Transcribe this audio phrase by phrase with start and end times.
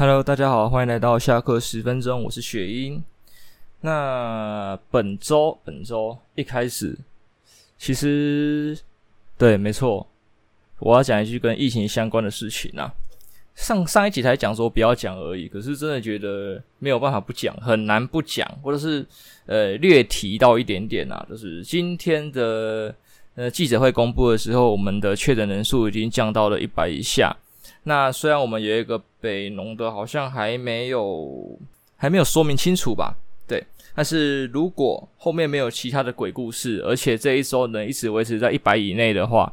[0.00, 3.04] Hello，大家好，欢迎来到下课十分钟，我是雪英。
[3.82, 6.96] 那本周本周一开始，
[7.76, 8.78] 其实
[9.36, 10.08] 对，没错，
[10.78, 12.90] 我要讲一句跟疫情相关的事情啊。
[13.54, 19.04] 上上一集才讲说不要讲而已，可是真的觉得没有办法不讲，很难不讲，或者是
[19.44, 21.26] 呃略提到一点点啊。
[21.28, 22.94] 就是今天的
[23.34, 27.36] 呃记者会公布的时候，我们的确诊人数已经降到了一百以下。
[27.90, 31.58] 那虽然我们有一个北农的，好像还没有
[31.96, 33.16] 还没有说明清楚吧？
[33.48, 39.52] 对，但是如果后面没有其他的鬼故事，而且这一周能一直维持在一百以内的话，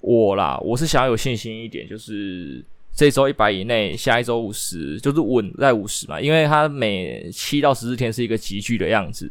[0.00, 9.30] 我啦，我是想要有信心一点，就是这周一百以内，下一周五十，就是稳在五十嘛，因为它每七到十四天是一个急剧的样子，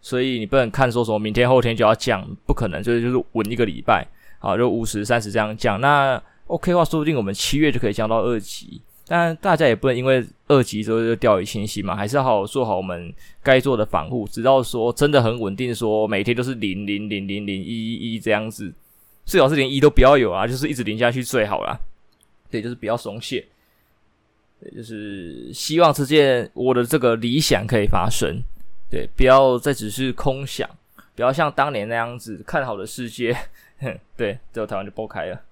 [0.00, 4.06] 所以你不能看说什么明天后天就要降，不可能，就是就是稳一个礼拜，
[4.38, 6.22] 好，就五十三十这样降，那。
[6.46, 13.12] OK 的话，说不定我们七月就可以降到二级，但大家也不能因为二级之后就掉以轻心嘛，还是要好好做好我们
[13.42, 18.72] 该做的防护，直到说真的很稳定，说每天都是零零零零零一一一这样子，
[19.24, 21.78] 最好是连一都不要有啊，就是一直零下去最好啦。
[22.48, 23.44] 对，就是不要松懈，
[24.60, 28.40] 对，就是希望这件我的这个理想可以发生，
[28.88, 30.70] 对，不要再只是空想，
[31.16, 33.36] 不要像当年那样子看好的世界，
[33.80, 35.42] 哼， 对，最后台湾就爆开了。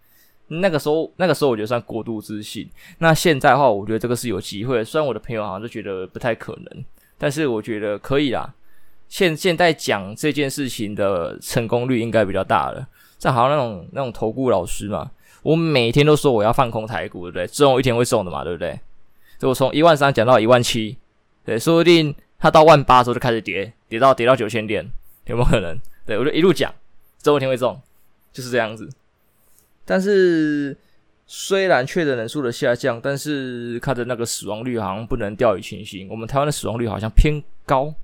[0.60, 2.69] 那个时候，那个时候我觉得算过度自信。
[2.98, 4.83] 那现在的话，我觉得这个是有机会。
[4.84, 6.84] 虽然我的朋友好像就觉得不太可能，
[7.19, 8.55] 但是我觉得可以啦。
[9.08, 12.86] 现现在讲这件事情的成功率应该比较大了。
[13.19, 15.10] 这好像那种那种投顾老师嘛，
[15.42, 17.47] 我每天都说我要放空台股，对不对？
[17.47, 18.78] 总有一天会中的嘛，对不对？
[19.38, 20.97] 所以我从一万三讲到一万七，
[21.44, 24.84] 对，说不定他到万八的时候就开始跌，跌到跌到九千点，
[25.27, 25.78] 有没有可能？
[26.05, 26.72] 对，我就一路讲，
[27.19, 27.80] 总有一天会中，
[28.32, 28.88] 就是这样子。
[29.86, 30.77] 但是，
[31.27, 36.06] 虽然确诊人数的下降，但是它的那个死亡率好像不能掉以轻心。
[36.10, 37.94] 我们台湾的死亡率好像偏高，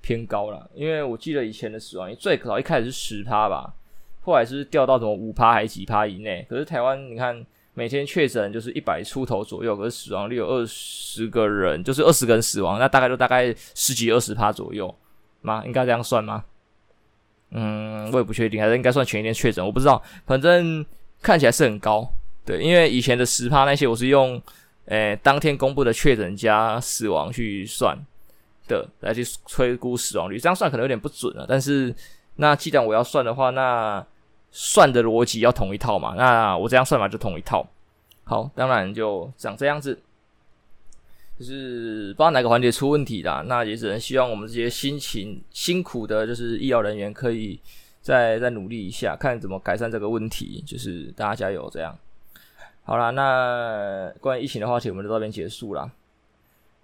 [0.00, 0.70] 偏高了。
[0.74, 3.74] 因为我记得以前的死亡率最早一开始是十趴吧，
[4.20, 6.46] 后来是掉到什么五趴还是几趴以内。
[6.48, 7.44] 可是台湾你看，
[7.74, 14.94] 每天确诊就是一百出头左右，可是死亡率有二十个人，就是二十个人死亡，那大概就大概十几二十趴左右
[15.40, 15.62] 吗？
[15.66, 16.44] 应该这样算吗？
[17.50, 20.84] 嗯，我也不确定，还是应该算前一天确诊，我不知道，反正。
[21.22, 22.12] 看起来是很高，
[22.44, 24.42] 对，因为以前的十趴那些我是用，
[24.86, 27.96] 诶、当天公布的确诊加死亡去算
[28.66, 31.46] 的，来去推估死亡率，这样算可能有点不准了。
[31.48, 31.94] 但是
[32.36, 34.04] 那既然我要算的话，那
[34.50, 37.64] 算的逻辑要同一套嘛，那我这样算法就同一套。
[38.24, 39.96] 好，当然就长这样子，
[41.38, 47.60] 就是不知道哪个环节出问题啦，那也只能希望我们这些辛勤辛苦的，就是医疗人员可以。
[48.02, 50.62] 再再努力一下，看怎么改善这个问题。
[50.66, 51.96] 就是大家加油，这样。
[52.84, 55.90] 好啦，那关于疫情的话题，我们就到这边结束啦。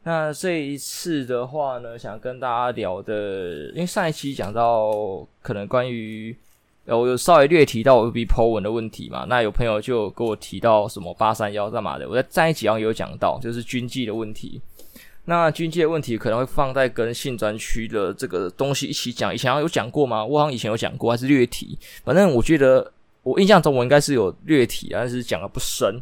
[0.04, 6.34] 那这一次的话呢，想跟大家聊的，因为上一期讲到可能关于，
[6.86, 9.26] 我有稍微略提到我 FB po 文的问题嘛。
[9.28, 14.60] 那有朋友就给我提到什么八三幺干嘛的，我在上一集好像有讲到，就是军纪的问题。
[15.28, 20.25] 那军纪的问题可能会放在跟性专区的这个东西一起讲，以前有讲过吗？
[20.25, 21.78] 我好像以前有讲过，还是略提。
[22.03, 22.91] 反正我觉得
[23.22, 26.00] 我印象中我应该是有略提，但是讲的不深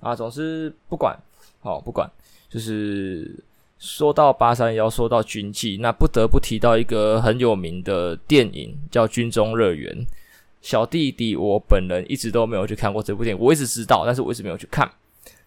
[0.00, 0.12] 啊。
[0.16, 1.16] 总之不管，
[1.60, 2.10] 好不管，
[2.50, 3.32] 就是
[3.78, 9.94] 说到八三幺，说到军纪，那不得不提到一个很有名的电影，叫《军中乐园》。
[10.60, 14.90] 小弟弟，我本人一直都没有去看过这部电影，我一直知道，但是我一直没有去看。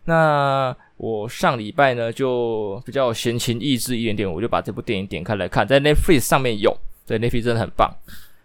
[0.06, 7.92] 那我上礼拜呢，就比较闲情逸致一点点，我就把这部电影点开来看，在 Netflix 上面有，对，Netflix 真的很棒，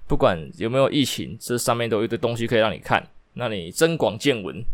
[0.08, 4.64] 不管有没有疫情，这上面都有一堆东西可以让你看，那你增广见闻。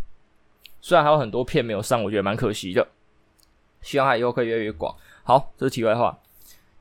[0.80, 2.86] 虽然还有很多片没有上，我觉得蛮可惜的，
[3.82, 4.94] 希望它以后可以越来越广。
[5.24, 6.16] 好，这是题外话，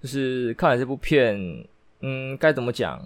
[0.01, 1.65] 就是看了这部片，
[2.01, 3.01] 嗯，该怎么讲？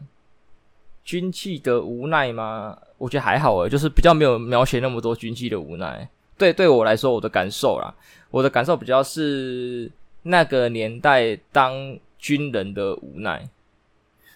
[1.06, 2.78] 军纪的无奈吗？
[2.98, 6.08] 我觉得还好诶，就是比较没有描写那么多军纪的无奈。
[6.40, 7.94] 对，对我来说，我的感受啦，
[8.32, 9.92] 我的感受比较是
[10.24, 13.48] 那个年代当军人的无奈，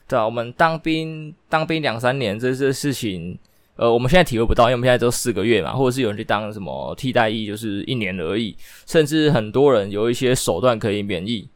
[0.07, 3.39] 对啊，我们当兵当兵两三年，这些事情，
[3.77, 8.53] 呃，我们现在体会不到，因为我们现在都四个月嘛，或者是有人去当什么替代役，就是一年而已，
[8.85, 11.47] 甚至很多人有一些手段可以免疫。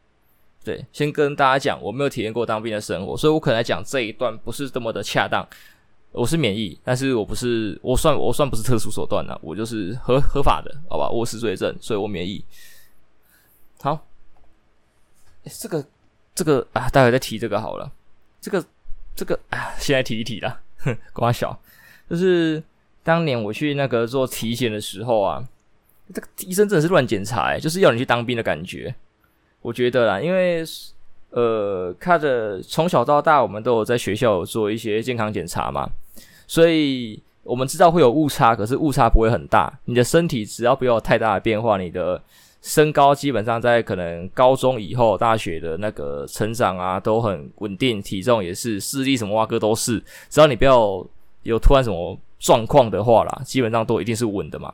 [0.64, 5.46] 对，先跟大家讲，我没有体验过当兵的生活，所以我可能来讲这一段不是这么的恰当。
[6.12, 11.08] 我是免疫，但是我不是，我算我算不是特殊手段的，我就是合合法的，好吧？
[11.08, 12.44] 我是罪证，所以我免疫。
[13.80, 14.06] 好，
[15.44, 15.84] 这个
[16.34, 17.92] 这个啊，待会再提这个好了。
[18.40, 18.64] 这个
[19.14, 21.60] 这个啊，现在提一提啦，哼，瓜小，
[22.08, 22.62] 就是
[23.02, 25.46] 当年我去那个做体检的时候啊，
[26.12, 28.94] 这个医生真的是乱检查，欸，就是要你去当兵的感觉。
[29.60, 30.64] 我觉得啦，因为
[31.30, 35.88] 呃，看着从小到大，我们都有在学校有做一些健康检查嘛，
[36.46, 39.72] 所以我们知道会有误差，可是误差不会很大。
[39.84, 42.20] 你的身体只要不要有太大的变化，你的
[42.62, 51.06] 身高基本上在可能高中以后、大学的那个成长啊，都很稳定，体重也是，视力什么哇哥都是，只要你不要
[51.42, 54.72] 有突然什么状况的话啦，基本上都一定是稳的嘛。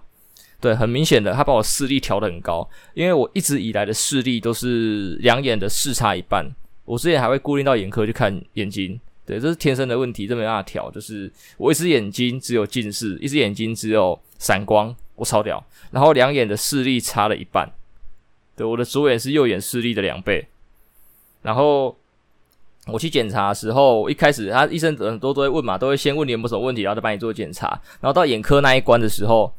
[0.65, 6.51] 对，很明显的，他把我视力调得很高，因为我一直以来的视力都是两眼的视差一半。
[6.87, 10.91] 我之前还会固定到眼科去看眼睛，对，这是天生的问题，这没办法调。
[10.91, 15.63] 就是我一只眼睛只有近视，一只眼睛只有散光，我超屌。
[15.91, 17.71] 然后两眼的视力差了一半，
[18.57, 20.47] 对，我的左眼是右眼视力的两倍。
[21.43, 21.95] 然后
[22.87, 27.69] 我去检查的时候，一开始他医生很多都会问嘛，都会先问你有没有什么问题，然后再帮你做检查。
[28.01, 29.53] 然后到眼科那一关的时候。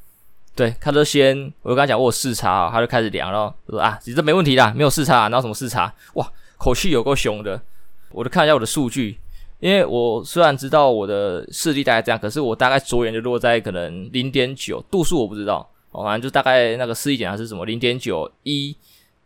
[0.56, 5.94] 对，他就先，我就跟他讲我有视差，他就开始量，然后说啊，你这没问题啦，没有视差啊，哪有什么视差？
[6.14, 7.62] 哇，口气有够凶的。
[8.12, 9.20] 我就看一下我的数据，
[9.60, 18.74] 因为我虽然知道我的视力大概这样，可是我大概左眼就落在可能零点九度数，我不知道，哦，反正就大概那个视力检查是什么零点九一，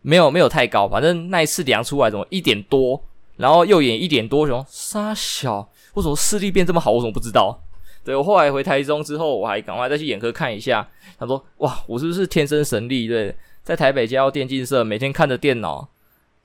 [0.01, 2.99] 没有没有太高，反正那一次量出来怎么一点多，
[3.37, 6.89] 然后右眼一点多，什么杀小，为什么视力变这么好？
[6.89, 7.61] 我怎么不知道？
[8.03, 10.87] 对，我后来回台中之后，我还赶快再去眼科看一下。
[11.19, 13.07] 他说：“哇，我是不是天生神力？
[13.07, 15.87] 对，在台北嘉耀电竞社，每天看着电脑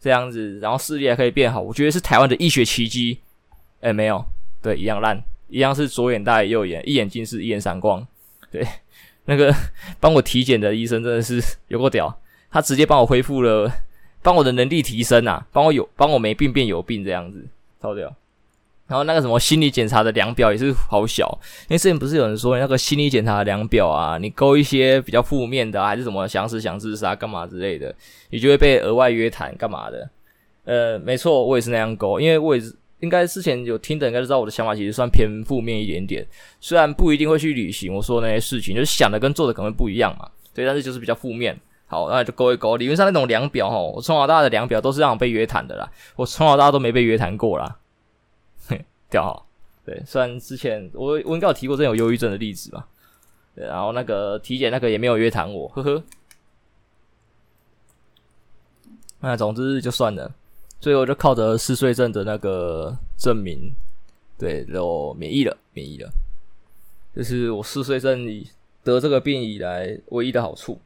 [0.01, 1.61] 这样子，然后视力还可以变好。
[1.61, 3.21] 我觉得是台湾的医学奇迹。
[3.81, 4.25] 哎，没有，
[4.61, 8.05] 对，一样烂，一样是左眼大于右眼，一眼近视，一眼散光。
[8.51, 8.67] 对，
[9.27, 9.55] 那个
[10.01, 12.21] 帮我体检的医生真的是有够屌，
[12.51, 13.71] 他直接帮我恢复了，
[14.23, 17.47] 帮我的能力提升啊，帮我有，帮我没病变有病这样子，
[17.81, 18.13] 超屌。”
[18.87, 21.27] 然后那个什么心理检查的量表也是好小，
[21.69, 27.95] 因为之前不是有人说那个心理检查量表啊，你勾一些比较负面的，还是什么想死想自杀干嘛之类的，
[28.31, 30.11] 你就会被额外约谈干嘛的。
[30.65, 36.27] 呃，没错，我也是那样勾，因为我也是应该之前有听的，应该知道我的想法其实算偏负面一点点，
[36.61, 40.29] 虽然不一定会去履行我说那些事情，就是想的跟做的可能不一样嘛。
[40.55, 41.59] 对，但是就是比较负面。
[41.87, 42.77] 好，那就勾一勾。
[42.77, 47.77] 理论上那种量表哦，我从小到大的量表都是让我被约谈的啦，我从小到大都没被约谈过啦。
[49.15, 49.47] 调好，
[49.85, 52.89] 对，虽然之前我我应该有提过这种忧郁症的例子吧，
[53.55, 56.03] 对，然后那个体检那个也没有约谈我，呵呵。
[59.21, 60.35] 那总之就算了，
[60.81, 63.73] 最后就靠着嗜睡症的那个证明，
[64.37, 66.11] 对，就免疫了，免疫了。
[67.15, 68.27] 这是我嗜睡症
[68.83, 70.81] 得这个病以来唯一的好处。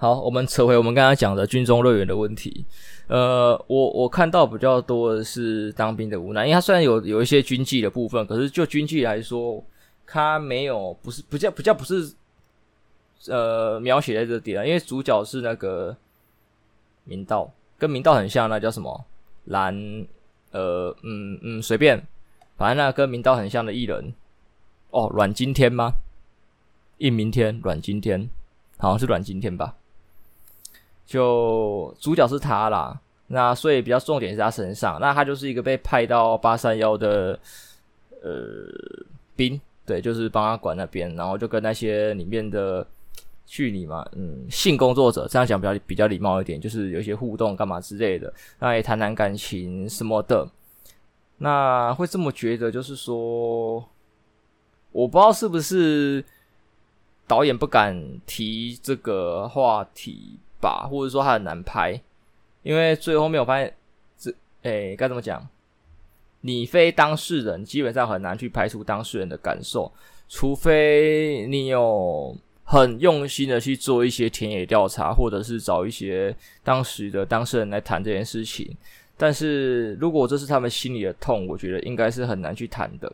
[0.00, 2.64] 好，我们扯回我们刚刚讲的军中乐园的问题。
[3.06, 9.62] 呃，我我看到比较多的是当兵的无奈，因为他虽然有有一些军纪的部分，可是就军纪来说，
[10.06, 12.14] 他没有不是不叫不叫不是
[13.28, 15.94] 呃描写在这点，因为主角是那个
[17.04, 19.04] 明道，跟明道很像，那叫什么
[19.44, 20.06] 蓝？
[20.52, 22.02] 呃，嗯嗯，随便，
[22.56, 24.14] 反正那跟明道很像的艺人，
[24.92, 25.92] 哦，阮经天吗？
[26.96, 28.30] 应明天，阮经天，
[28.78, 29.76] 好像是阮经天吧。
[31.10, 32.96] 就主角是他啦，
[33.26, 37.36] 那所以比较重点是他身上，那他就是一个被派到八三幺的
[38.22, 38.30] 呃
[39.34, 42.86] 兵，对，就是帮他管那边，然后就跟那些里面的
[43.44, 50.48] 距离嘛，嗯，性工作者这样讲比较比较礼貌一点，就是有一些互动干嘛之类的，那也谈谈感情什么的。
[51.38, 53.84] 那会这么觉得，就是说，
[54.92, 56.24] 我不知道是不是
[57.26, 60.38] 导演不敢提这个话题。
[60.60, 62.00] 吧，或者说他很难拍，
[62.62, 63.74] 因为最后面我发现，
[64.18, 65.48] 这诶该怎么讲？
[66.42, 69.92] 你非当事人，基本上很难去排除当事人的感受，
[70.28, 78.74] 除非你有很用心的去做一些田野调查，或者是找一些当时的当事人来谈这件事情。
[79.16, 83.12] 但是如果这是他们心里的痛，我觉得应该是很难去谈的。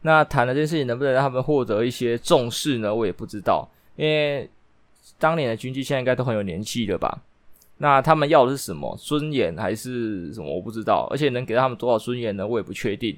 [0.00, 2.92] 那谈了这件事情能不能让他们获得一些重视呢？
[2.94, 4.48] 我也不知道，因为。
[5.18, 7.22] 当年的军纪现在应该都很有年纪了吧？
[7.78, 10.54] 那他们要的是什么尊严还是什么？
[10.54, 12.46] 我不知道，而且能给他们多少尊严呢？
[12.46, 13.14] 我也不确定。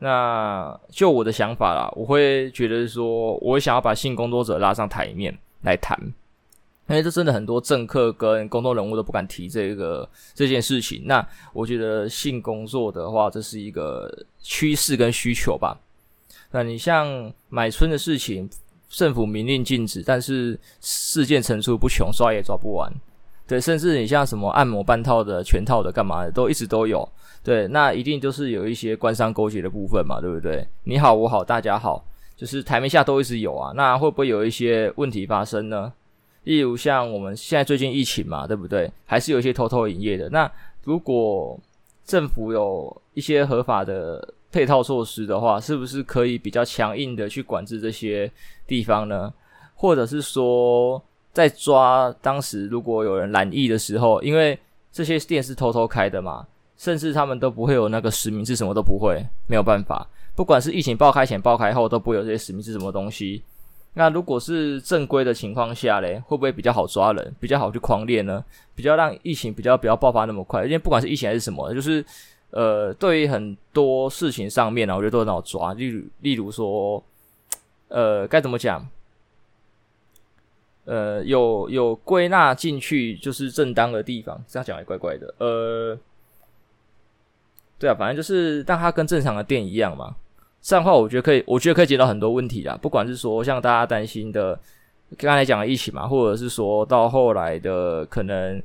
[0.00, 5.96] 那就我的想法啦，我会觉得说，我想要把性工作者拉上台面来谈，
[6.88, 11.02] 因为这真的很多政客跟公众人物都不敢提这个这件事情。
[11.04, 15.78] 那我觉得性工作的话，这是一个趋势跟需求吧。
[16.50, 18.48] 那你像买春的事情。
[18.88, 22.92] 政府明令禁止，但是事件层出不穷，抓也抓不完。
[23.46, 27.08] 对，甚至你像什么按摩半套的、全套的、干嘛的，都一直都有。
[27.42, 30.66] 对，那一定就是有一些官商勾结的部分嘛，对不对？
[30.84, 32.04] 你好，我好，大家好，
[32.36, 33.72] 就是台面下都一直有啊。
[33.74, 35.92] 那会不会有一些问题发生呢？
[36.44, 38.90] 例如像我们现在最近疫情嘛，对不对？
[39.06, 40.28] 还是有一些偷偷营业的。
[40.30, 40.50] 那
[40.84, 41.58] 如果
[42.04, 48.30] 政府有一些合法的配套措施的话，是不是可以比较强硬的去管制这些
[48.66, 49.32] 地方呢？
[49.74, 51.02] 或者是说，
[51.32, 54.58] 在抓当时如果有人染疫的时候，因为
[54.90, 60.06] 这些店是偷偷开的嘛，甚至他们都不会有那个实名制，什么都不会，没有办法。
[60.34, 63.42] 不管是疫情爆开前、爆开后，都不会有这些实名制什么东西。
[63.94, 68.44] 那如果是正规的情况下嘞，会不会比较好抓人，比较好去狂练呢？
[68.74, 70.64] 比较让疫情比较不要爆发那么快？
[70.64, 72.04] 因为不管是疫情还是什么，就是
[72.50, 75.74] 呃，对于很多事情上面呢，我觉得都很好抓。
[75.74, 77.02] 例如，例如说，
[77.88, 78.88] 呃，该怎么讲？
[80.86, 85.34] 呃，有有归纳进去就是正当的地方，这样讲也怪怪的。
[85.36, 85.98] 呃，
[87.78, 90.16] 对啊，反正就是让它跟正常的店一样嘛。
[90.62, 92.76] 这样的话，我觉得可以，我觉得可以解决到很多问题啦。
[92.80, 94.58] 不管是说像大家担心的
[95.18, 98.62] 刚才讲的疫情嘛，或者是说到后来的可能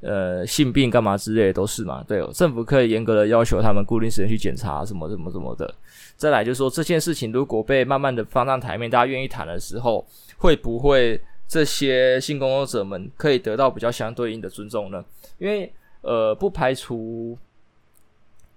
[0.00, 2.04] 呃性病干嘛之类的都是嘛。
[2.06, 5.72] 对哦，政府可以严格的要求他们固定时间去检查什么什么什么的。
[6.16, 10.04] 再来就是说这件事情如果被慢慢的放上台面，大家愿意谈的时候，
[10.36, 15.04] 会不会这些性工作者们可以得到比较相对应的尊重呢？
[15.38, 17.38] 因为呃不排除，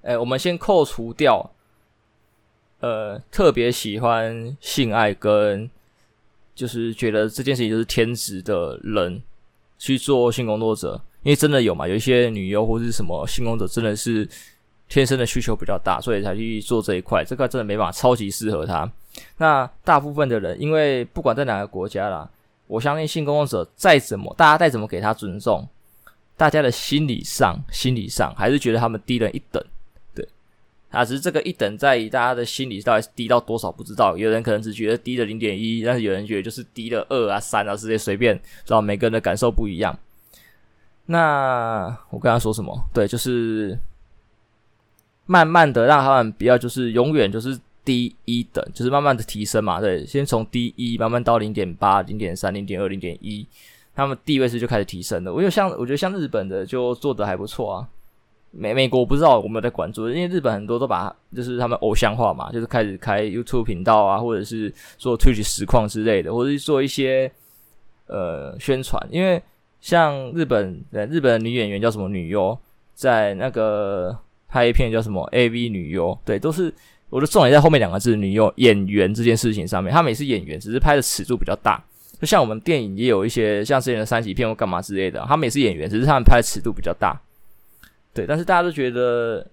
[0.01, 1.51] 哎，我们先扣除掉。
[2.79, 5.69] 呃，特别喜欢性爱跟
[6.55, 9.21] 就是觉得这件事情就是天职的人
[9.77, 14.27] 去做性工作者，因为真的有嘛，有一些女优或者是什么性工作者真的是
[14.89, 18.91] 天生的需求比较大，所以才去做这一块，这块真的没办法，超级适合他。
[19.37, 22.29] 那大部分的人，因为不管在哪个国家啦，
[22.67, 25.67] 我相信性工作者再怎么，大家再怎么给他尊重，
[26.35, 29.63] 大家的心理上，心理上还是觉得他们低人一等。
[30.15, 30.27] 对
[30.89, 38.35] 啊，只是这个一等在于大家的心理到底是低到多少不知道，有人可能只觉得低了零点一，但是有人觉得就是低了二啊、三啊，这些随便，
[38.65, 39.97] 知道每个人的感受不一样。
[41.05, 42.87] 那我刚刚说什么？
[42.93, 43.77] 对，就是
[45.25, 49.81] 慢慢的让他们不要就是永远就是第一等，就是慢慢的提升嘛。
[49.81, 53.45] 对，先从第一慢慢到零点八、零点三、零点二、零点一，
[53.93, 55.33] 他们地位是就开始提升了。
[55.33, 57.87] 我就像我觉得像日本的就做的还不错啊。
[58.53, 67.31] 美美国我不知道我没有在关注，因为日本很多都把就是他们偶像化嘛，就是开始开 YouTube 频道啊，或者是做 Twitch 实况之类的，或者是做一些
[68.07, 69.01] 呃宣传。
[69.09, 69.41] 因为
[69.81, 72.57] 像日本的日本的女演员叫什么女优，
[72.93, 74.15] 在那个
[74.47, 76.73] 拍一片叫什么 AV 女优，对，都是
[77.09, 81.83] 我的重点在后面两个字女优演员这件事情上面，他们也是演员，只是拍的尺度比较大。
[82.19, 87.19] 就像我们电影也有一些像之前的三级片或干嘛之类的，他们也是演员，只是他们拍的尺度比较大。
[88.13, 89.43] 对，但是大家都觉得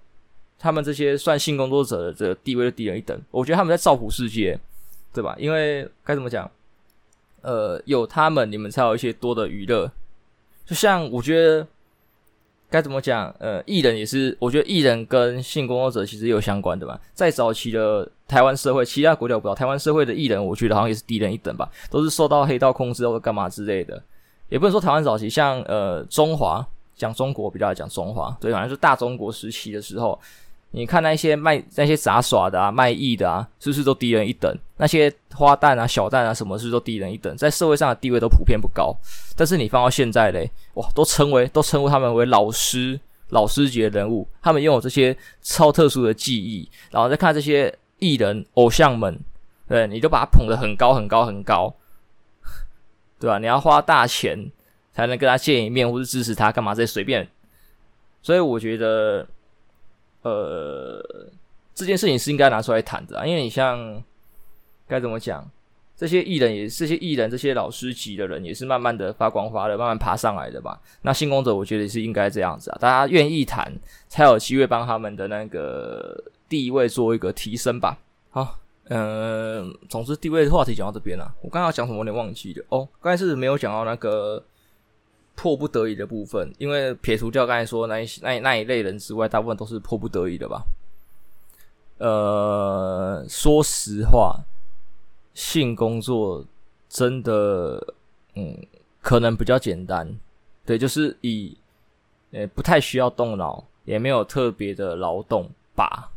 [0.59, 3.19] 他们这些算性工作者的这个地位就低人一等。
[3.31, 4.59] 我觉得他们在造福世界，
[5.15, 5.35] 对吧？
[5.39, 6.51] 因为该怎么讲？
[7.41, 9.91] 呃，有他们，你们才有一些多的娱乐。
[10.69, 11.67] 就像我觉得
[12.71, 13.35] 该怎么讲？
[13.41, 17.01] 呃，艺人也是，我觉得艺人跟性工作者其实有相关的吧。
[17.15, 24.01] 在早期的台湾社会，其他国家我不知道，台湾社会的艺人，我觉得好像也是低人一等吧，都是受到黑道控制或者干嘛之类的。
[24.51, 26.65] 也不能说台湾早期，像呃中华。
[26.99, 30.19] 讲中国比较讲中华，对，反正是大中国时期的时候，
[30.71, 34.55] 你看那些卖那些杂耍的啊，卖艺的啊，是不是都低人一等？
[34.77, 37.37] 那些花旦啊、小旦啊，什么是不是都低人一等？
[37.37, 38.95] 在社会上的地位都普遍不高。
[39.37, 42.99] 但是你放到现在嘞，哇，都称为都称呼他们为老师、
[43.31, 49.19] 老师级的人物，他们拥有这些超特殊的技艺，然后再看这些艺人偶像们，
[49.69, 51.75] 对，你就把他捧得很高很高很高，
[53.19, 53.39] 对吧？
[53.39, 54.51] 你要花大钱。
[54.91, 56.75] 才能跟他见一面，或是支持他干嘛？
[56.75, 57.25] 这随便。
[58.21, 59.25] 所以我觉得，
[60.29, 61.31] 呃，
[61.75, 63.27] 这件事情是应该拿出来谈的啊。
[63.27, 64.03] 因为你像
[64.87, 65.49] 该怎么讲，
[65.97, 70.81] 这些艺人也是这些艺人，这些老师级的人也是慢慢的发光发热，慢慢爬上来的吧。
[71.03, 72.79] 那性工作者，我觉得也是应该这样子啊。
[72.81, 73.73] 大家愿意谈，
[74.09, 77.99] 才有机会帮他们的那个地位做一个提升吧。
[78.31, 78.59] 好，
[78.89, 81.35] 嗯、总之地位的话题讲到这边了。
[81.43, 81.99] 我刚刚讲什么？
[81.99, 82.65] 我有点忘记了。
[82.69, 84.43] 哦，刚才是没有讲到那个。
[85.41, 90.65] 迫不得已的部分，因为撇除掉刚才说那一那那一类人之外，大部分都是迫不得已的吧。
[91.99, 94.41] 呃，说实话，
[95.35, 96.45] 性工作
[96.89, 97.95] 真的，
[98.35, 98.67] 嗯，
[99.01, 100.13] 可能比较简单，
[100.67, 101.57] 对，就是以，
[102.33, 106.11] 呃，不太需要动脑，也没有特别的劳动吧。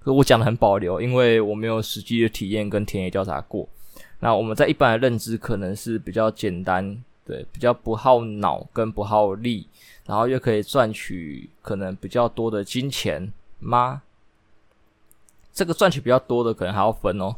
[0.00, 3.66] 可我讲的很保留，因为我没有实际的体验跟田野调查过。
[4.20, 7.02] 那我们在一般的认知可能是比较简单。
[7.24, 9.66] 对，比较不耗脑跟不耗力，
[10.06, 14.02] 然后又可以赚取可能比较多的金钱吗？
[15.52, 17.34] 这个赚取比较多的可能还要分哦。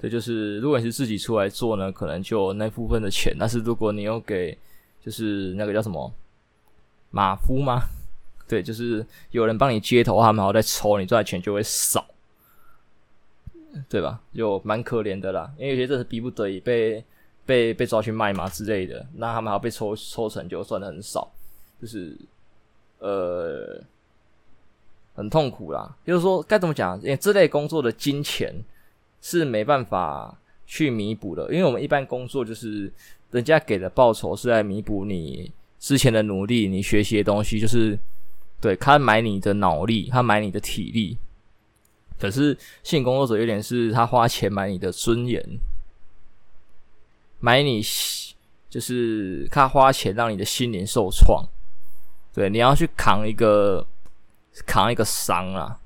[0.00, 3.34] 对，就是如果你是自己出来做呢，可能就那部分的钱。
[3.38, 4.58] 但是如果你有给，
[5.00, 6.12] 就是那个叫什么
[7.10, 7.82] 马夫吗？
[8.48, 12.04] 对，就是有人帮你接头，他们还要再抽，你赚的钱就会少，
[13.88, 14.20] 对吧？
[14.34, 15.50] 就蛮可怜的啦。
[15.56, 17.02] 因为有些真是逼不得已被
[17.44, 21.30] 被被抓去卖嘛之类的，那他们还要被抽抽成，就算的很少，
[21.80, 22.16] 就是
[22.98, 23.82] 呃
[25.14, 25.96] 很痛苦啦。
[26.06, 27.00] 就是说该怎么讲？
[27.00, 28.54] 因为这类工作的金钱
[29.20, 32.92] 是没办法去弥补的，因为我们一般工作就是
[33.30, 37.98] 人家给的报酬是来弥补你之前的努力，你学习的东西就是。
[38.62, 41.18] 对，他买你的脑力，他买你的体力，
[42.16, 45.44] 可是性工作者有点是他花钱买你的尊严，
[47.42, 47.82] 买你
[48.70, 51.44] 就是他花钱让你的心灵受创，
[52.32, 53.86] 对，你要去扛一个
[54.64, 55.78] 扛一个伤啊，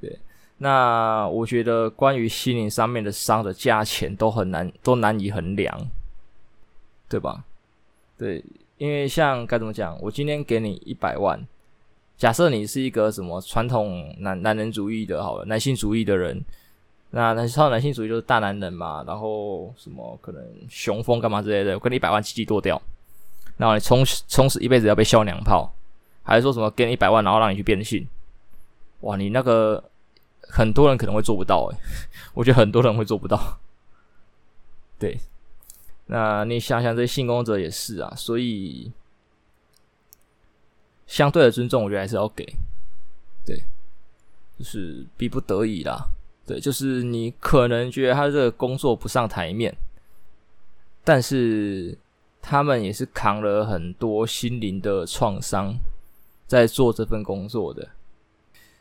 [0.00, 0.18] 对，
[0.58, 5.88] 那我觉得关于心灵上面的伤的价钱都很难都难以衡量，
[7.08, 7.44] 对吧？
[8.18, 8.42] 对。
[8.76, 11.40] 因为像该怎么讲，我今天给你一百万，
[12.18, 16.44] 假设你是一个什么传统男男人主义的，好了，男性主义的人，
[17.16, 22.80] 那那超男性主义就是大男人嘛，然后什么可能雄风干嘛之类的，我给你一百万鸡鸡剁掉，
[23.56, 25.72] 然后你充充实一辈子要被削娘炮，
[26.24, 28.04] 还是说什么给你一百万，然后让你去变性？
[29.02, 29.84] 哇，你那个
[30.40, 31.76] 很多人可能会做不到诶，
[32.34, 33.60] 我觉得很多人会做不到，
[34.98, 35.16] 对。
[36.06, 38.92] 那你想想，这些性工作者也是啊，所以
[41.06, 42.44] 相对的尊重，我觉得还是要给，
[43.46, 43.62] 对，
[44.58, 46.08] 就是逼不得已啦，
[46.46, 49.74] 对，就是你可能觉得他这个工作不上台面，
[51.02, 51.96] 但是
[52.40, 55.74] 他们也是扛了很多心灵的创伤，
[56.46, 57.88] 在做这份工作的。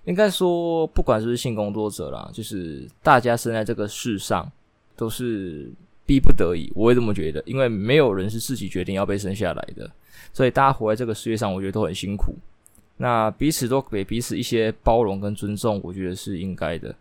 [0.05, 4.51] 应该说，不管是不是性工作者啦，就是大家生在这个世上，
[4.95, 5.71] 都是。
[6.05, 9.89] 逼不得已，我也这么觉得，因为没有人是自己决定要被生下来的，
[10.33, 12.35] 所以大家活在这个世界上，我觉得都很辛苦。
[12.97, 16.93] 那彼此都给彼此一些包容跟尊重，我觉得是应该的。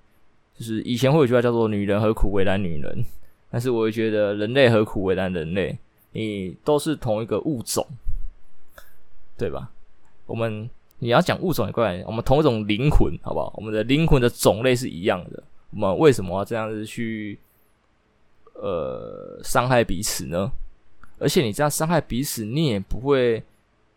[0.57, 3.05] 就是以前会有句话叫做“女人何苦为难女人”，
[3.51, 5.79] 但是我会觉得人类何苦为难人类？
[6.13, 7.87] 你都是同一个物种，
[9.37, 9.71] 对吧？
[10.27, 13.53] 我们你要讲物种也怪，我们同一种灵魂，好不好？
[13.57, 17.39] 我们的灵魂的种类是一样的，我们为什么要这样子去？
[18.55, 20.53] 呃，伤害彼此呢？
[21.19, 23.43] 而且你这样伤害彼此，你也不会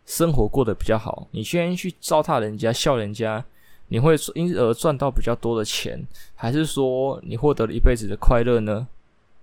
[0.06, 1.28] 生活过得比较好。
[1.30, 3.44] 你居然去糟蹋人家、笑人家，
[3.88, 8.86] 你会因而赚到比较多的钱，还是说你获得了一辈子的快乐呢？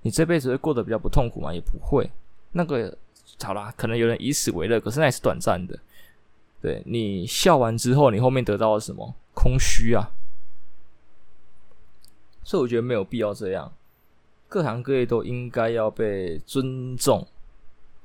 [0.01, 1.53] 你这辈子会过得比较不痛苦吗？
[1.53, 2.09] 也不会。
[2.51, 2.97] 那个
[3.41, 5.79] 好啦，可能有人以此为乐，可是那也是短暂的。
[6.61, 9.15] 对，你笑完之后，你后面得到了什么？
[9.33, 10.11] 空虚啊！
[12.43, 13.73] 所以我觉得没有必要这样。
[14.47, 17.27] 各行各业都应该要被尊重，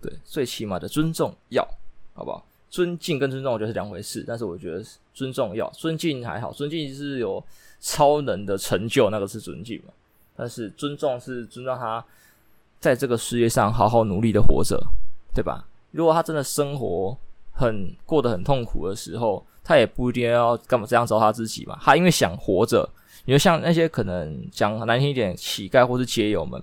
[0.01, 1.63] 对，最起码的尊重要，
[2.15, 2.45] 好不好？
[2.71, 7.43] 尊敬跟尊重我觉得是两回事，但是我觉得尊重要，尊敬还好，尊敬是有
[7.81, 9.93] 超能的成就，那个是尊敬嘛。
[10.37, 12.05] 但是尊重是尊重他
[12.79, 14.81] 在这个世界上好好努力的活着，
[15.35, 15.67] 对吧？
[15.91, 17.17] 如果他真的生活
[17.53, 21.79] 很过得很痛苦的时候，他也不一定要干嘛这样糟蹋自己嘛。
[21.83, 22.89] 他因为想活着。
[23.25, 26.63] 你就像那些可能讲难听一点，乞丐或是街友们，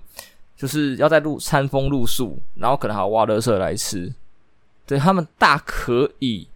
[0.56, 4.12] 就是要在路餐风露宿，然后可能还要挖垃圾来吃。
[4.86, 6.46] 对，他们大可以，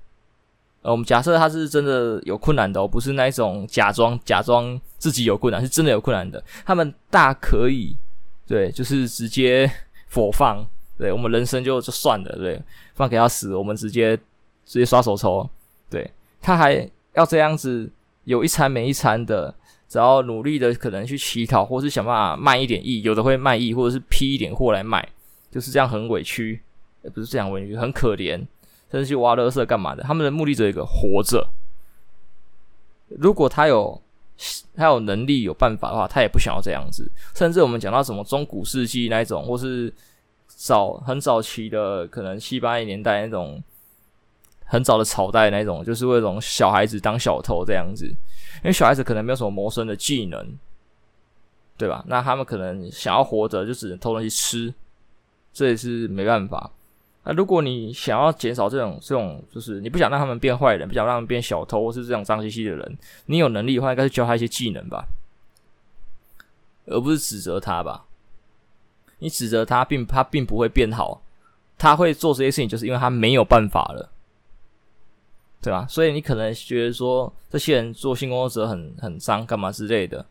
[0.82, 6.42] 呃，我们假设他是真的有困难的哦，不是那一种假装假装自己有困难，是真的有困难的。
[6.64, 7.96] 他们大可以，
[8.46, 9.70] 对，就是直接
[10.12, 10.64] 火放，
[10.96, 12.62] 对，我们人生就就算了，对，
[12.94, 14.16] 放给他死，我们直接
[14.64, 15.48] 直接刷手抽。
[15.90, 17.90] 对，他还要这样子，
[18.24, 19.54] 有一餐没一餐的。
[19.88, 25.04] 只要努力的可能去乞讨，或是想办法卖一点艺，有的会卖艺，或者是批一点货来卖，
[25.50, 26.62] 就是这样很委屈，
[27.02, 28.36] 也不是这样委屈，很可怜，
[28.90, 30.02] 甚至去挖垃圾干嘛的。
[30.02, 31.48] 他们的目的只有一个活着。
[33.08, 34.00] 如果他有
[34.74, 37.10] 他有能力有办法的话，他也不想要这样子。
[37.34, 39.92] 甚至我们讲到什么中古世纪那种，或是
[40.46, 43.62] 早很早期的可能七八十年代那种
[44.64, 48.06] 很早的朝代那种，就是为种小孩子当小偷这样子。
[48.06, 50.58] 因为小孩子可能没有什么谋生的技能，
[51.76, 52.04] 对吧？
[52.06, 54.72] 那他们可能想要活着，就只能偷东西吃，
[55.52, 56.70] 这也是没办法。
[57.24, 65.04] 那如果你想要减少这种这种，就是你不想让他们变坏人，不想让他们变小偷，或是这种脏兮兮的人，你有能力的话，应该是教他一些技能吧，
[66.86, 68.06] 而不是指责他吧。
[69.18, 71.22] 你指责他，并他并不会变好，
[71.76, 74.10] 他会做这些事情，就是因为他没有办法了。
[75.62, 75.86] 对吧？
[75.86, 80.24] 所以你可能觉得说这些人做性工作者很很脏，干嘛之类的。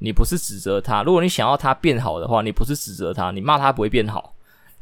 [0.00, 1.02] 你不是指责他。
[1.02, 4.33] 如果你想要他变好的话，你不是指责他，你骂他不会变好，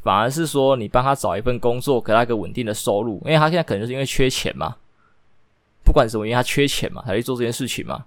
[0.03, 4.75] 反而是说你帮他找一份工作，给他一个稳定的收入，因为他现在可能就是因为缺钱嘛。
[5.85, 8.05] 不管什么原因，他缺钱嘛，才去做这件事情嘛。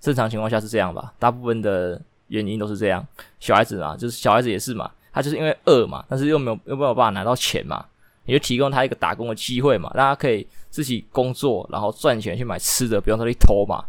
[0.00, 3.06] 正常情况下是这样吧，大部分的原因都是这样。
[3.40, 7.84] 小孩子嘛，就是小孩子也是嘛，他就是因为饿嘛，但是又没有又没有办法拿到钱嘛，
[8.24, 13.84] 你就提供他一个打工的机会嘛，让他可以自己工作，然后赚钱去买吃的，不用他去偷嘛。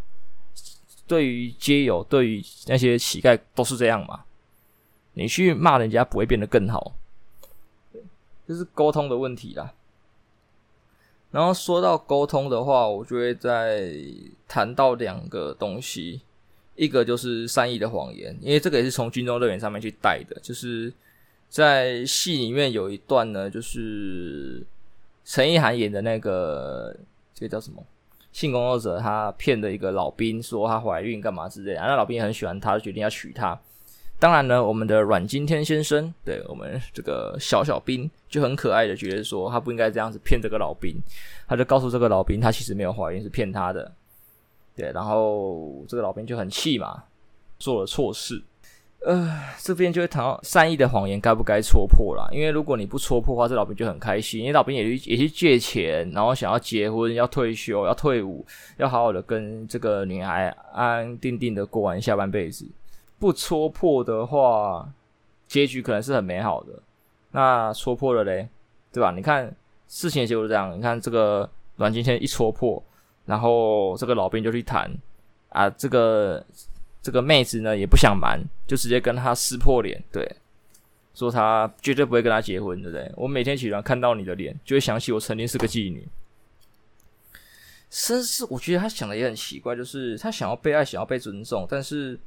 [1.06, 4.20] 对于街友，对于那些乞丐都是这样嘛。
[5.18, 6.92] 你去骂人家不会变得更好，
[8.46, 9.74] 这是沟通的问题啦。
[11.32, 13.92] 然后说到沟通的话，我就会再
[14.46, 16.20] 谈到两个东西，
[16.76, 20.92] 一个就是善意的谎言，因为这个也是从军中乐园上面去带的，就是
[21.48, 24.64] 在戏里面有一段呢，就是
[25.24, 26.96] 陈意涵演的那个
[27.34, 27.84] 这个叫什么
[28.30, 33.60] 性工作者，他骗的一个老兵说她怀孕干嘛之类的，那老兵也很喜欢她，决定要娶她。
[34.20, 40.96] 当然呢，我们的阮经天先生，对我们这个小小兵就很可爱的觉得说，他不应该这样子骗这个老兵，
[41.46, 43.92] 他就告诉这个老兵，他其实没有怀孕，是骗他的。
[44.74, 47.04] 对，然后这个老兵就很气嘛，
[47.58, 48.42] 做了错事。
[49.06, 58.44] 呃，这边就会谈到善意的谎言该不该戳破啦，因为如果你不戳破的话，这老兵就很开心，因为老兵也去也去借钱，然后想要结婚，要退休，要退伍，
[58.78, 62.66] 要好好的跟这个女孩安安定定的过完下半辈子。
[63.18, 64.88] 不戳破的话，
[65.46, 66.72] 结局可能是很美好的。
[67.32, 68.48] 那戳破了嘞，
[68.92, 69.10] 对吧？
[69.10, 69.54] 你看
[69.86, 70.76] 事情就是这样。
[70.76, 72.82] 你看这个阮经天一戳破，
[73.26, 74.90] 然后这个老兵就去谈
[75.50, 76.44] 啊，这个
[77.02, 80.36] 这个妹子呢也不想瞒，就直接跟他撕破脸，对，
[81.12, 83.12] 说他绝对不会跟他结婚，对不对？
[83.16, 86.06] 我每天起床看到你的脸，就会想起我曾经是个妓女。
[87.90, 92.18] 甚至我觉得他想的也很奇怪，就是他想要被爱，想要被尊重，但是。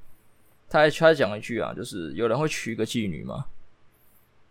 [0.71, 3.45] 他还他讲一句啊，就是有人会娶一个妓女吗？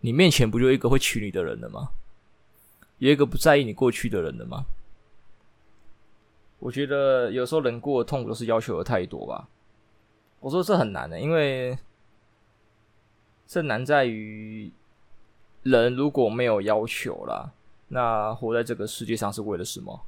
[0.01, 1.89] 你面前不就一个会娶你的人了吗？
[2.99, 4.67] 有一个不在意你过去的人了吗？
[6.59, 9.49] 我觉得有时候人过的痛苦都是要求的太多吧。
[10.41, 11.79] 我说这很难的，因为
[13.47, 14.71] 这难在于
[15.63, 17.51] 人如果没有要求啦，
[17.89, 20.03] 那活在这个世界上是为了什么？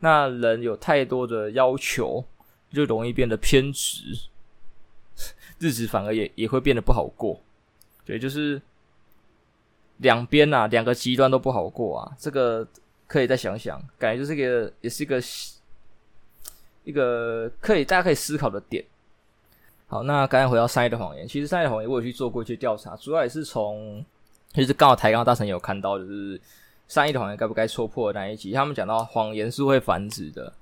[0.00, 2.22] 那人有太多的要求，
[2.70, 4.28] 就容易变得偏执。
[5.62, 7.40] 日子反而也也会变得不好过，
[8.04, 8.60] 对，就是
[9.98, 12.12] 两边啊，两个极端都不好过啊。
[12.18, 12.66] 这个
[13.06, 15.22] 可以再想想，感觉就是个，也是一个
[16.82, 18.84] 一个可以大家可以思考的点。
[19.86, 24.04] 好，那刚才回到善意的谎言，其实善意的谎言我有去做过一些调查，主要也是从
[24.52, 26.40] 其实刚好台钢大神有看到，就是
[26.88, 30.52] 善意的谎言该不该戳破的那一集，他们讲到谎言是会繁殖的。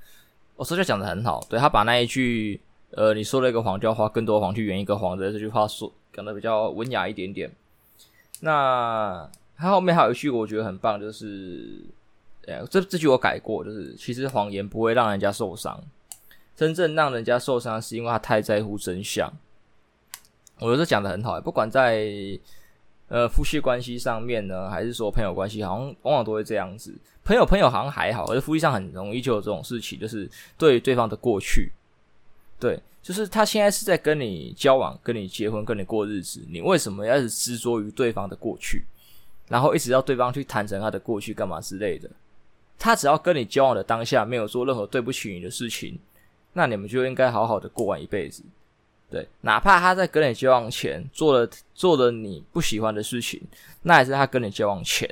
[0.56, 2.60] 我说就讲的很好，对，他把那一句。
[2.92, 7.50] 呃，你说了一个谎，就要花更多谎去圆一个谎的这句话说讲的比较文雅一点点。
[8.40, 11.84] 那他后面还有一句我觉得很棒，就是，
[12.46, 15.80] 呃，这这句我改过，就是其实谎言不会让人家受伤，
[16.56, 19.32] 真正让人家受伤是因为他太在乎真相。
[20.58, 22.10] 我觉得这讲的很好，不管在
[23.08, 26.92] 呃夫妻关系上面呢，还是说朋友关系，好像往往都会这样子。
[27.22, 31.70] 朋友朋友好像还好，而是夫妻上很容易就有这种事情，就是对对方的过去。
[32.60, 38.84] 对，就是他现在是在跟你交往、跟你结婚、跟你过日子，你为什么要一直执着于对方的过去，
[39.48, 42.08] 然后一直要对方去坦诚他的过去干嘛之类的？
[42.78, 45.98] 他只要跟你交往的当下没有做任何对不起你的事情，
[46.52, 48.42] 那你们就应该好好的过完一辈子。
[49.10, 53.42] 对，哪怕他在跟你交往前做了做了你不喜欢的事情，
[53.82, 55.08] 那也是他跟你交往前，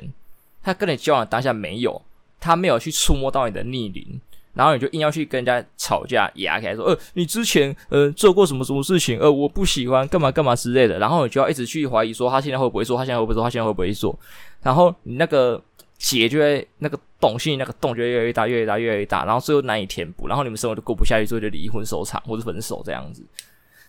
[0.63, 2.01] 他跟你交往的当下没有，
[2.39, 4.21] 他没有去触摸到你的逆鳞。
[4.59, 10.99] 然后你就硬要去跟人家吵架，压起来说，呃，你之前呃做过什么什么事情，呃，我不喜欢，干嘛干嘛之类的。
[10.99, 14.19] 然后你就要一直去怀疑说，他现在会不会做，他现在会不会做，他现在会不会做。
[14.61, 15.63] 然后你那个
[15.97, 19.23] 结就会那个洞，心里那个洞就越来越大，越来越大，越来越大。
[19.23, 23.23] 然后最后难以填补，然后你们生活就过不下去，最后就离婚收场或者分手这样子。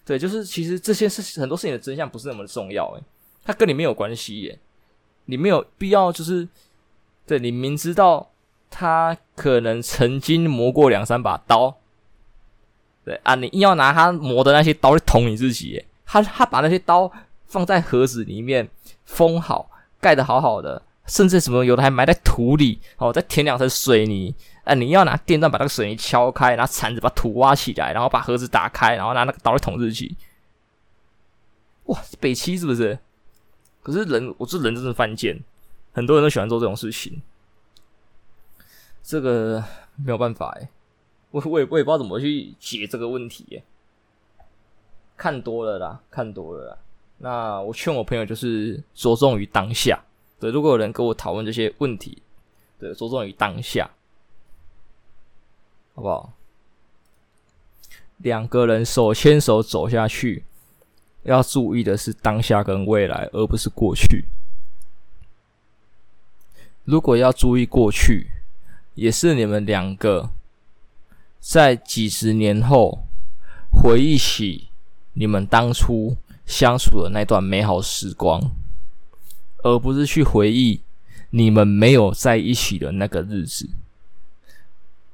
[0.07, 3.03] 对，就是其实这些事很多事情的真相不是那么重要，诶，
[3.45, 4.57] 它跟你没有关系耶，
[5.25, 6.47] 你没有必要就是，
[7.27, 8.31] 对，你明知道。
[8.71, 11.77] 他可能曾经磨过两三把刀，
[13.05, 17.11] 对啊，你硬要拿他磨的那些刀去捅你自己，他他把那些刀
[17.47, 18.69] 放在盒子里面
[19.05, 19.69] 封好，
[20.01, 30.17] 盖的好好的，甚至什么有的还埋在土里，哦，再填两层水泥，啊，你要拿电钻把那个水泥敲开，拿铲子把土挖起来，然后把盒子打开，然后拿那个刀去捅自己，
[31.87, 32.99] 哇，北七是不是？
[33.83, 35.43] 可是人，我这人真是犯贱，
[35.93, 37.21] 很多人都喜欢做这种事情。
[39.11, 39.61] 这个
[39.97, 40.69] 没有办法哎，
[41.33, 43.65] 我我也我也不知道怎么去解这个问题哎。
[45.17, 46.79] 看多了啦，看多了啦。
[47.19, 50.01] 那我劝我朋友就是着重于当下。
[50.39, 52.23] 对，如果有人跟我讨论这些问题，
[52.79, 53.91] 对，着重于当下，
[55.97, 56.33] 好不好？
[58.19, 60.45] 两个人手牵手走下去，
[61.25, 64.27] 要注意的是当下跟未来，而不是过去。
[66.85, 68.31] 如果要注意过去，
[68.95, 70.31] 也是你们两个
[71.39, 73.05] 在几十年后
[73.71, 74.69] 回忆起
[75.15, 78.53] 你们当初相处的那段美好时光。
[79.63, 80.81] 而不是去回忆
[81.29, 83.69] 你们没有在一起的那个日子，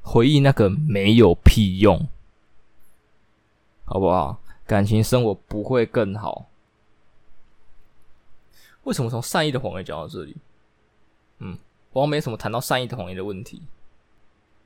[0.03, 2.07] 回忆那个没有屁用，
[3.85, 4.41] 好不好？
[4.65, 6.47] 感情生活不会更好。
[8.85, 10.37] 为什么从善意的谎言讲到这里？
[11.41, 11.59] 嗯，
[11.97, 13.63] 我好像没什么谈到善意的谎言的问题。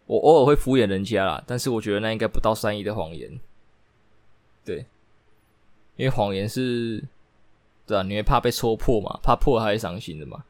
[0.06, 3.38] 我偶尔会敷衍人家啦，但是我觉得那应该不到善意的谎言。
[4.64, 4.84] 对，
[5.94, 7.04] 因为谎言是。
[7.86, 9.18] 对啊，你会怕被戳破嘛？
[9.20, 10.44] 怕破了还会伤心的嘛？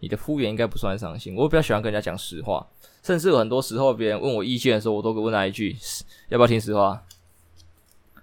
[0.00, 1.34] 你的敷衍应该不算伤心。
[1.36, 2.64] 我比较喜欢跟人家讲实话，
[3.02, 5.76] 甚至有很多时候别人问我意见的时候，我都会问他一句：
[6.30, 7.00] 要不要听实话？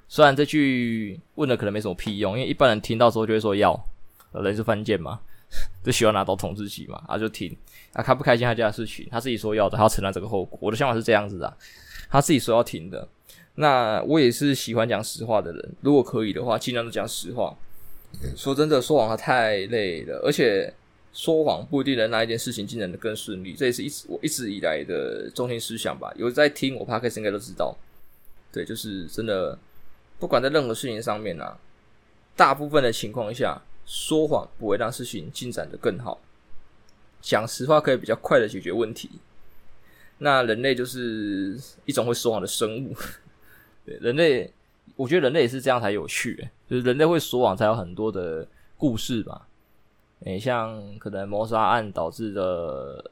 [0.07, 3.77] 虽然这句问的可能没什么屁用，因为一般人听到之后就会说要，
[4.33, 5.21] 人是犯贱嘛，
[5.81, 7.55] 就喜欢拿刀捅自己嘛，他就听，
[7.93, 10.57] 啊，开不开心他家的事情，他自己说要的，他要承担这个后果。
[10.61, 11.57] 我的想法是这样子的，
[12.09, 13.07] 他自己说要停的。
[13.55, 17.53] 那我也是喜欢讲实话的人，如果可以的话，尽量都讲实话。
[18.35, 20.73] 说真的，说谎太累了，而且
[21.11, 23.53] 说谎不一定能让一件事情进展的更顺利。
[23.53, 26.11] 这也是一直我一直以来的中心思想吧。
[26.15, 27.75] 有在听我 podcast 应该都知道，
[28.53, 29.57] 对，就是真的，
[30.17, 31.57] 不管在任何事情上面啊，
[32.35, 36.19] 大部分的情况下，说谎不会让事情进展的更好。
[37.21, 39.09] 讲实话可以比较快的解决问题。
[40.17, 42.95] 那人类就是一种会说谎的生物，
[43.85, 44.51] 对，人类。
[44.97, 48.45] 我觉得人类也是这样才有趣，就是人类会说谎才有很多的
[48.77, 49.47] 故事吧。
[50.25, 53.03] 诶，像可能谋杀案导致的，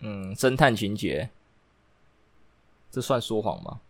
[0.00, 1.28] 嗯，侦探情节，
[2.90, 3.80] 这算说谎吗？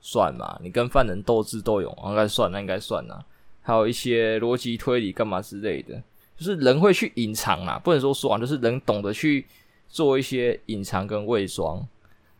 [0.00, 3.22] 算嘛，你跟犯人斗智斗勇，应该算，那应该算呐。
[3.60, 6.00] 还有一些逻辑推理干嘛之类的，
[6.36, 9.46] 就是人会去隐藏嘛，不能说说谎，就是人懂得去
[9.88, 11.86] 做一些隐藏跟伪装，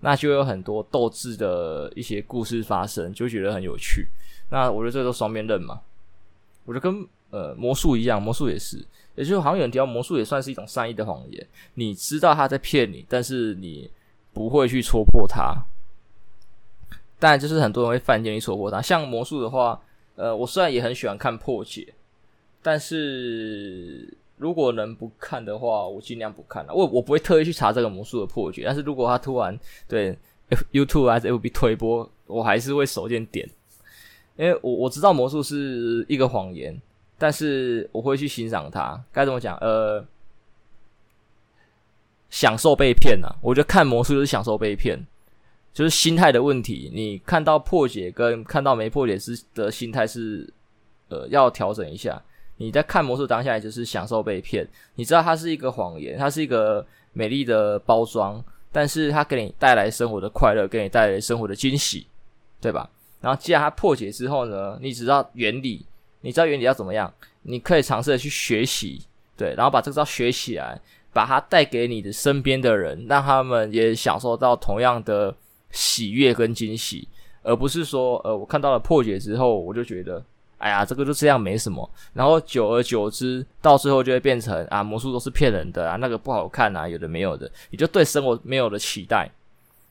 [0.01, 4.09] 那就有很多斗智的一些故事发生，就觉得很有趣。
[4.51, 5.81] 那我觉得这都双面刃嘛，
[6.65, 8.77] 我觉得跟呃魔术一样，魔术也是，
[9.15, 13.91] 也就是好像有人提到魔术也算是一种善意的谎言，你知道他在骗你，但是你
[14.33, 15.55] 不会去戳破他。
[17.19, 18.83] 但，就是很多人会犯贱去戳破他。
[18.83, 19.81] 像魔术的话，
[20.17, 21.95] 呃，我虽然也很喜欢看破解，
[22.67, 26.75] 但是如果能不看的话，我尽量不看了。
[26.75, 30.19] 我我不会特意去查这个魔术的破解，但是如果他突然对
[30.73, 33.49] YouTube 还是 FB 推播，我还是会手贱点。
[34.35, 36.77] 因为我我知道魔术是一个谎言，
[37.17, 39.01] 但是我会去欣赏它。
[39.13, 39.57] 该怎么讲？
[39.59, 40.05] 呃，
[42.29, 43.31] 享受被骗啊！
[43.41, 44.99] 我觉得看魔术就是享受被骗，
[45.73, 46.91] 就是心态的问题。
[46.93, 50.53] 你看到破解跟看到没破解是的心态是
[51.11, 52.21] 呃要调整一下。
[52.57, 54.67] 你在看魔术当下，就是享受被骗。
[54.95, 58.43] 你知道它是一个谎言，它是一个美丽的包装，
[58.73, 62.07] 但是它给你带来生活的快乐，给你带来生活的惊喜，
[62.61, 62.89] 对吧？
[63.21, 65.85] 然后，既然它破解之后呢，你知道原理，
[66.21, 69.03] 你知道原理要怎么样，你可以尝试的去学习，
[69.37, 70.81] 对，然后把这个招学起来，
[71.13, 75.35] 把它带给你的身边的人，让他们也享受到同样的
[75.71, 77.09] 喜悦跟惊喜，
[77.43, 80.23] 而不是说，呃，我看到了破解之后，我就觉得，
[80.59, 89.31] 哎呀，这个就这样没什么，然后久而久之，到最后就会变成啊，魔术都是骗人的啊，那个不好看啊，有的没有的，你就对生活没有了期待。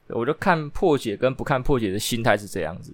[0.08, 2.94] 我就看破解跟不看破解的心态是这样子。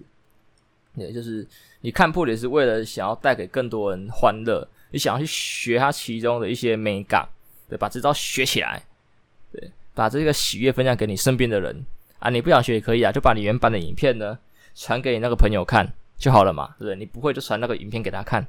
[0.97, 1.47] 对，就是
[1.79, 7.27] 你看破解是为了想要带给更多人欢乐，你想要去学它其中的一些美感，
[7.69, 8.84] 对，把这招学起来，
[9.53, 11.86] 对，把这个喜悦分享给你身边的人。
[12.19, 14.38] 啊，你不想学也可以啊，就把你原版的影片呢
[14.75, 15.93] 传给你那个朋友看。
[16.21, 16.95] 就好了嘛，对不对？
[16.95, 18.45] 你不会就传那个影片给他看，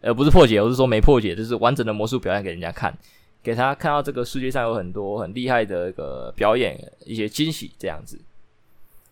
[0.00, 2.96] 而不是破解，我是说没破解，就是完整的魔术表演给人家看，
[3.42, 8.18] 给他看到这个世界上有很多很厉害的一个表演，一些惊喜这样子。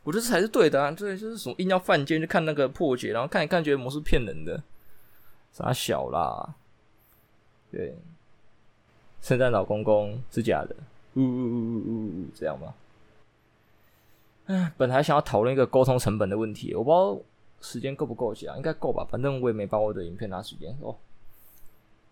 [0.05, 0.90] 我觉得这才是对的啊！
[0.90, 4.61] 对，就是什么硬要犯贱，去看那个破解，然后看一看，觉得魔术骗人的，
[5.52, 6.55] 傻小啦。
[7.70, 7.94] 对，
[9.20, 10.74] 圣诞老公公是假的，
[11.14, 12.74] 呜呜呜呜呜，这样吗？
[14.46, 17.24] 唉，本来想要讨论一个沟通成本的问题，我不知道
[17.62, 19.07] 时间够不够讲，应该够吧？
[19.11, 20.94] 反正我也没把我的影片拿时间哦。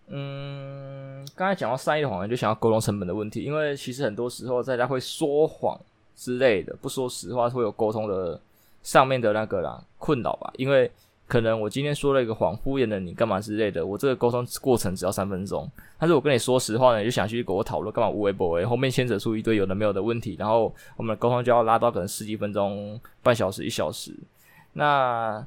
[0.06, 5.78] 嗯，刚才讲到善意的谎言，就想要沟通成本的问题，因为其实很多时候大家会说谎。
[6.16, 8.38] 之类的，不说实话会有沟通的
[8.82, 10.90] 上面的那个啦困扰吧，因为
[11.26, 15.66] 可能我今天说了一个谎，敷衍了你干嘛之类的，我这个沟通过程只要三分钟。
[15.98, 24.14] 但是我跟你说实话呢，你就想去跟我讨论干嘛无微不微，后面牵扯出一堆有的没有的问题，然后我们的沟通就要拉到可能十几分钟、半小时、一小时。
[24.72, 25.46] 那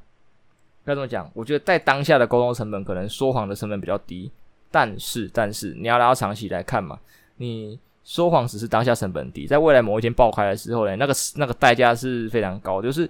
[0.85, 1.29] 该怎么讲？
[1.33, 4.31] 我觉得在当下的沟通成本可能说谎的成本比较低，
[4.71, 6.99] 但是但是你要拉到长期来看嘛，
[7.37, 7.79] 你。
[8.05, 13.09] 说谎只是当下成本低，在未来某一天爆开的时候呢，那个那个代价是非常高，就是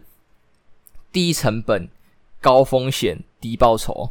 [1.12, 1.90] 低成本、
[2.40, 4.08] 高风险、低报酬。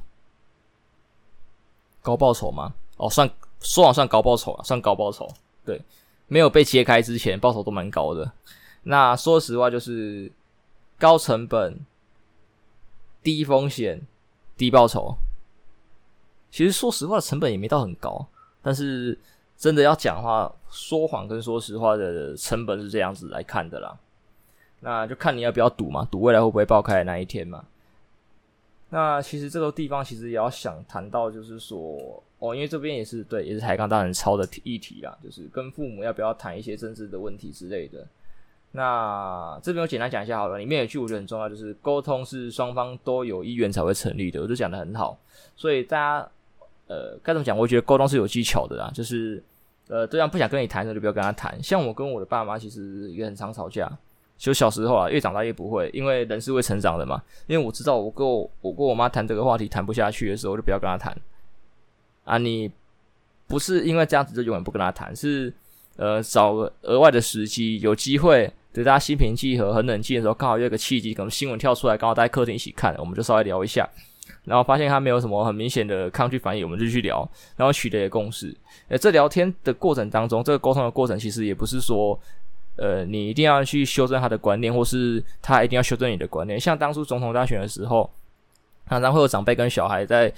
[2.02, 2.74] 高报酬吗？
[2.96, 5.28] 哦，算说谎算高报酬啊，算高报酬。
[5.64, 5.80] 对，
[6.26, 8.32] 没有被揭开之前，报酬都蛮高的。
[8.82, 10.32] 那说实话，就是
[10.98, 11.78] 高成本、
[13.22, 14.00] 低风险、
[14.56, 15.16] 低报酬。
[16.50, 18.26] 其实说实话，成本也没到很高，
[18.62, 19.18] 但是。
[19.54, 23.96] 真的要讲话，说谎跟说实话的成本是这样子来看的啦。
[24.80, 27.64] 那就看你要不要赌嘛，赌未来会不会爆开的那一天嘛。
[28.88, 38.04] 那其实这个地方其实也要想谈到，就是说哦，因为这边也是对，也是台钢大人抄的议题啦，就是跟父母要不要谈一些政治的问题之类的。
[38.72, 45.18] 那这边我简单讲一下好了，里面有一句我觉得很重要，就是沟通是双方都有意愿才会成立的，我就讲的很好。
[45.56, 46.28] 所以大家
[46.86, 47.56] 呃该怎么讲？
[47.56, 49.42] 我觉得沟通是有技巧的啦，就是。
[49.88, 51.60] 呃，对方不想跟你谈的时候，就不要跟他谈。
[51.62, 53.90] 像我跟我的爸妈，其实也很常吵架。
[54.38, 57.20] 就小时候啊，越长大越不会，因为人是会成长的嘛。
[57.46, 61.14] 因为我知道，我跟我我跟我妈谈这个话题谈不下去的时候，就不要跟他谈。
[62.24, 62.70] 啊，你
[63.46, 65.52] 不是因为这样子就永远不跟他谈，是
[65.96, 73.88] 呃找额外的时机，有机会等大家心平气和、很冷静的时候，刚好有一个契机，可能新闻跳出来，刚好在客厅一起看，我们就稍微聊一下。
[74.44, 78.54] 然后发现他没有什么很明显的抗拒反应，我们就去聊，然后取得一个共识。
[78.88, 82.18] 呃，这聊天的过程当中，这个沟通的过程其实也不是说，
[82.76, 86.58] 呃，你一定要去修正他的观念，或是他一定要修正你的观念。
[86.58, 88.08] 像当初总统大选的时候，
[88.88, 90.32] 常常会有长辈跟小孩在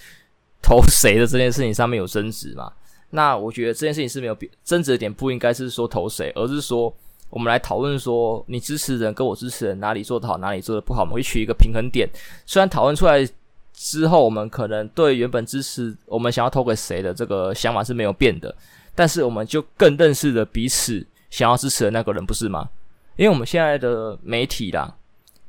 [0.61, 2.73] 投谁的这件事情上面有争执嘛。
[3.11, 6.95] 那我觉得这件事情是没有争执的点，不应该是说投谁，而是说
[7.35, 12.09] 我们来讨论说，你支持人跟我支持人哪里做得好，哪里做得不好，我们会取一个平衡点。
[12.47, 13.29] 虽然讨论出来。
[13.77, 18.55] 之后，我们可能对原本支持我们想要投给谁的这个想法是没有变的，
[18.95, 22.69] 但是我们就更认识了彼此想要支持的那个人，不是吗？
[23.17, 24.95] 因为我们现在的媒体啦，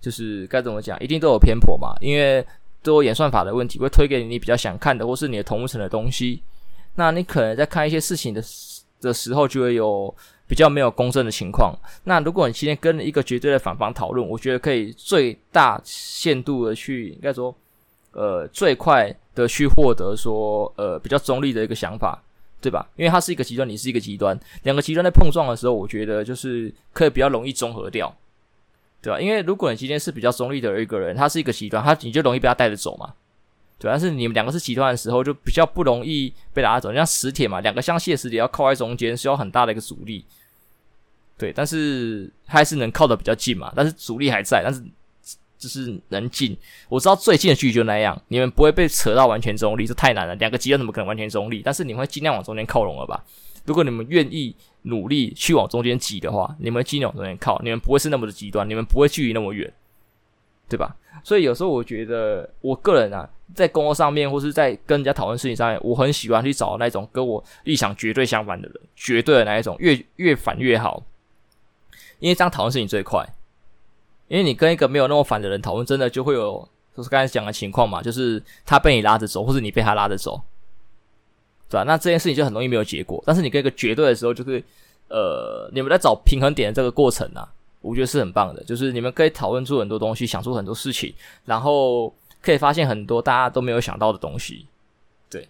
[0.01, 2.43] 就是该怎么讲，一定都有偏颇嘛，因为
[2.81, 6.41] 都有演算法的问题，会推给你你比较想看的，或是你的同温层的东西。
[6.95, 8.43] 那你可能在看一些事情的
[9.01, 10.11] 的时候，就会有
[10.47, 11.75] 比较没有公正的情况。
[12.03, 17.55] 那如果你今天跟一个绝对的反方讨论，我觉得可以最大限度的去应该说。
[18.17, 22.17] 呃，最快的去获得说，呃，比较中立的一个想法，
[22.61, 22.87] 对吧？
[22.95, 28.15] 因为它是一个极端，你是一个极端，两个极端在碰撞的时候，我觉得就是可以比较容易综合掉，
[29.01, 29.19] 对吧？
[29.19, 33.13] 因为如果你今天是比较中立的一个人，他是一个极端，他你就容易被他带着走嘛，
[33.79, 33.89] 对。
[33.91, 36.91] 但是你们两个是极端的时候，就比较不容易被拉走。
[36.91, 40.25] 你像磁铁嘛，两个相吸的磁铁要靠在中间，需要很大的一个阻力，
[41.37, 41.51] 对。
[41.53, 44.83] 但是还是能靠的比较近嘛，但是阻力还在，但是。
[45.57, 46.55] 就是能近，
[46.89, 50.35] 我知道最近的距离就那样，你们不会被扯到完全中立，这太难了。
[50.35, 51.61] 两个极端怎么可能完全中立？
[51.63, 53.23] 但是你们会尽量往中间靠拢了吧？
[53.63, 59.73] 如果你们愿意努力去往中间挤的话，你们会尽量往中间靠，你们不会是那么的极端，你们不会距离那么远，
[60.69, 60.95] 对吧？
[61.23, 71.03] 所以有时候我觉得，我个人啊，在工作上面或是在跟人家讨论事情上面，我很喜欢去找那种跟我立场绝对相反的人，绝对的那一种，越越反越好，
[72.19, 73.27] 因为这样讨论事情最快。
[74.27, 80.41] 因为你跟一个没有那么烦的人讨论，真的就会有就是刚才讲的情况嘛，就是他被你拉着走，或者你被他拉着走，
[81.69, 81.83] 对吧？
[81.83, 83.23] 那这件事情就很容易没有结果。
[83.25, 84.63] 但是你跟一个绝对的时候，就是
[85.09, 87.47] 呃，你们在找平衡点的这个过程啊，
[87.85, 88.63] 我觉得是很棒的。
[88.63, 91.13] 就是你们可以讨论出很多东西，想出很多事情，
[91.45, 94.67] 然后可以发现很多大家都没有想到的东西。
[95.29, 95.47] 对，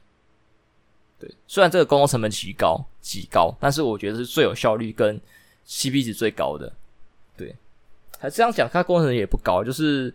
[1.20, 5.20] 对，虽然这个沟通成本极高极高，但是我觉得是最有效率跟
[5.68, 6.72] CP 值最高的。
[7.38, 7.56] 对。
[8.18, 10.12] 还这样讲，它工程也不高，就是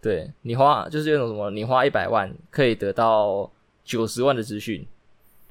[0.00, 3.48] 对你花，就是那种什么，你花一百万可以得到
[3.84, 4.84] 九十万的资讯，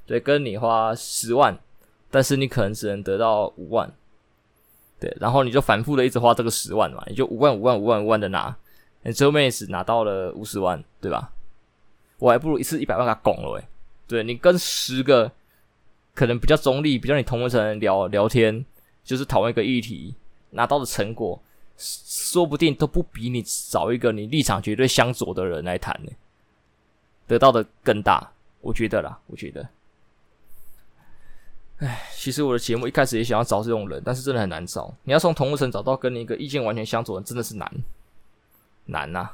[0.07, 1.57] 对，跟你花十万，
[2.09, 3.89] 但是你可能只能得到五万，
[5.01, 8.55] 对，然后你就反复的一直花这个十万嘛，你就五万五万五万五万的拿，
[9.01, 11.33] 你最后面也只拿到了五十万，对吧？
[12.19, 13.67] 我还不如一次一百万给他拱了，诶，
[14.07, 15.31] 对，你跟十个
[16.13, 18.63] 可能比较中立、比较你同温层聊聊天，
[19.03, 20.15] 就是讨论一个议题，
[20.51, 21.41] 拿到的成果。
[21.83, 26.11] 说不定都不比你找一个你立场绝对相左的人来谈呢，
[27.25, 29.67] 得到的更大，我觉得啦，我觉得。
[31.81, 34.93] 唉，其实我的节目一开始也想要找这种人，但是真的很难找。
[35.03, 37.71] 你要从同温层找到跟你一个意见完全相左的人，真的是难，
[38.85, 39.27] 难呐、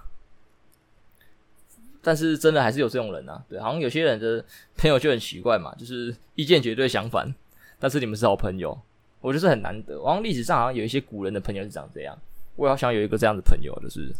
[2.02, 4.44] 但是真的还是有这种人啊，对，好像有些人的
[4.78, 7.36] 朋友就很奇怪嘛，就是意见绝对相反，
[7.80, 8.80] 但是你们是好朋友，
[9.20, 10.02] 我觉得是很难得。
[10.02, 12.18] 好像历史上好像有一些古人的朋友是长这样，
[12.56, 14.16] 我也好想有一个这样的朋友，就是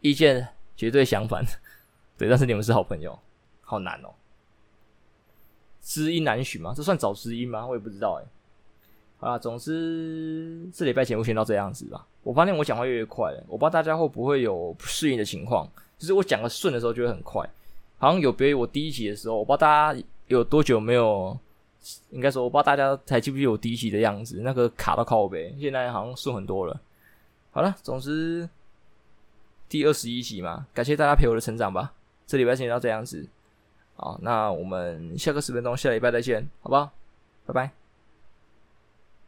[0.00, 0.46] 意见
[0.76, 1.44] 绝对相反，
[2.16, 3.18] 对，但是你们是好朋友，
[3.62, 4.14] 好难哦，
[5.84, 6.72] 知音难寻嘛？
[6.74, 7.64] 这算找知音吗？
[7.66, 8.24] 我也不知道哎。
[9.18, 12.06] 好啦，总之这礼拜节目先到这样子吧。
[12.22, 15.68] 我发现我讲话越来越快了，我不知道大家会不会有不适应的情况。
[15.98, 17.48] 就是我讲的顺的时候就会很快，
[17.98, 21.38] 好像有别于我第一集的时候，我不知道大家有多久没有，
[22.10, 26.80] 应该说我不知道大家还记不记得我第一集的样子，那个卡到靠北，现在好像顺很多了。
[27.52, 28.48] 好了，总之
[29.68, 31.92] 第二十一集嘛，感谢大家陪我的成长吧。
[32.26, 33.26] 这礼拜先到这样子，
[33.96, 36.90] 好，那我们下个十分钟，下礼拜再见，好不好？
[37.46, 37.83] 拜拜。